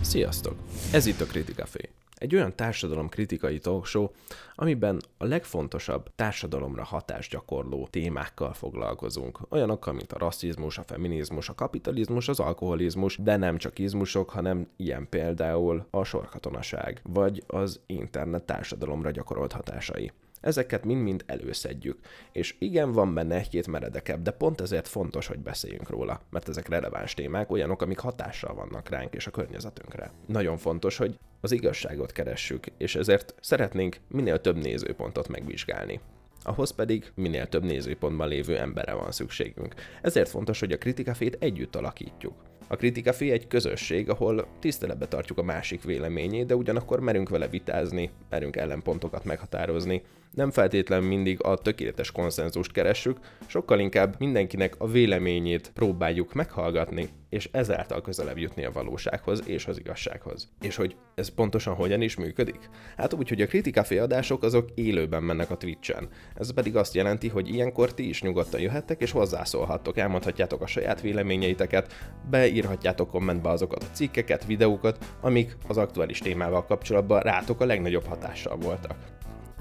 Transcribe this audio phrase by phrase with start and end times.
[0.00, 0.54] Sziasztok!
[0.92, 1.88] Ez itt a Kritikafé.
[2.14, 4.08] Egy olyan társadalomkritikai talkshow,
[4.54, 9.38] amiben a legfontosabb társadalomra hatást gyakorló témákkal foglalkozunk.
[9.48, 14.68] Olyanokkal, mint a rasszizmus, a feminizmus, a kapitalizmus, az alkoholizmus, de nem csak izmusok, hanem
[14.76, 20.12] ilyen például a sorkatonaság, vagy az internet társadalomra gyakorolt hatásai.
[20.40, 21.98] Ezeket mind-mind előszedjük.
[22.32, 26.68] És igen, van benne egy-két meredekebb, de pont ezért fontos, hogy beszéljünk róla, mert ezek
[26.68, 30.10] releváns témák, olyanok, amik hatással vannak ránk és a környezetünkre.
[30.26, 36.00] Nagyon fontos, hogy az igazságot keressük, és ezért szeretnénk minél több nézőpontot megvizsgálni
[36.42, 39.74] ahhoz pedig minél több nézőpontban lévő emberre van szükségünk.
[40.02, 42.49] Ezért fontos, hogy a kritikafét együtt alakítjuk.
[42.72, 48.10] A kritikafé egy közösség, ahol tiszteletbe tartjuk a másik véleményét, de ugyanakkor merünk vele vitázni,
[48.28, 50.02] merünk ellenpontokat meghatározni,
[50.34, 57.48] nem feltétlenül mindig a tökéletes konszenzust keressük, sokkal inkább mindenkinek a véleményét próbáljuk meghallgatni, és
[57.52, 60.48] ezáltal közelebb jutni a valósághoz és az igazsághoz.
[60.60, 62.70] És hogy ez pontosan hogyan is működik?
[62.96, 66.08] Hát úgy, hogy a kritikafé adások azok élőben mennek a Twitch-en.
[66.34, 71.00] Ez pedig azt jelenti, hogy ilyenkor ti is nyugodtan jöhettek és hozzászólhattok, elmondhatjátok a saját
[71.00, 71.92] véleményeiteket,
[72.30, 78.56] beírhatjátok kommentbe azokat a cikkeket, videókat, amik az aktuális témával kapcsolatban rátok a legnagyobb hatással
[78.56, 78.96] voltak.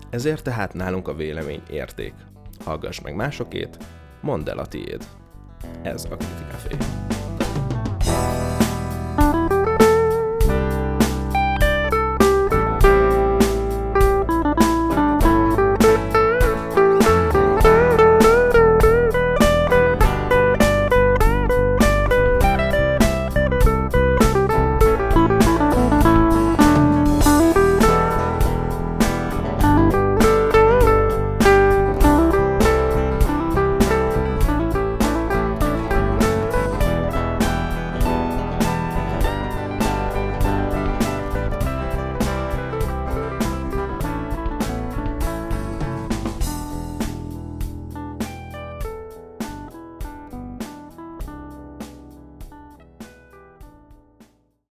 [0.09, 2.13] Ezért tehát nálunk a vélemény érték.
[2.63, 3.77] Hallgass meg másokét,
[4.21, 5.05] mondd el a tiéd.
[5.81, 6.75] Ez a Kritikafé.